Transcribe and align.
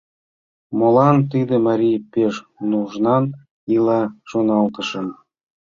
«Молан 0.77 1.17
тиде 1.31 1.55
марий 1.67 1.99
пеш 2.13 2.33
нужнан 2.69 3.23
ила?— 3.75 4.01
шоналтышым. 4.29 5.07